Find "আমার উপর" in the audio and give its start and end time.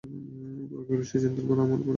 1.57-1.79